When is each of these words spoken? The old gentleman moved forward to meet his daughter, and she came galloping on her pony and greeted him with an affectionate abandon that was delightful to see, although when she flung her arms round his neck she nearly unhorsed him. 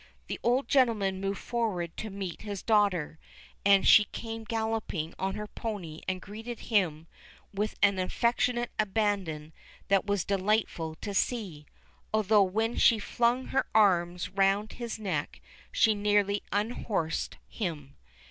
The 0.25 0.39
old 0.41 0.67
gentleman 0.67 1.21
moved 1.21 1.37
forward 1.41 1.95
to 1.97 2.09
meet 2.09 2.41
his 2.41 2.63
daughter, 2.63 3.19
and 3.63 3.87
she 3.87 4.05
came 4.05 4.45
galloping 4.45 5.13
on 5.19 5.35
her 5.35 5.45
pony 5.45 6.01
and 6.07 6.19
greeted 6.19 6.59
him 6.73 7.05
with 7.53 7.75
an 7.83 7.99
affectionate 7.99 8.71
abandon 8.79 9.53
that 9.89 10.07
was 10.07 10.25
delightful 10.25 10.95
to 11.01 11.13
see, 11.13 11.67
although 12.11 12.41
when 12.41 12.77
she 12.77 12.97
flung 12.97 13.49
her 13.49 13.67
arms 13.75 14.29
round 14.29 14.71
his 14.73 14.97
neck 14.97 15.39
she 15.71 15.93
nearly 15.93 16.41
unhorsed 16.51 17.37
him. 17.47 17.95